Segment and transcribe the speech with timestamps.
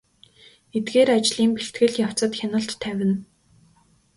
[0.77, 3.15] Эдгээр ажлын бэлтгэл явцад хяналт тавина.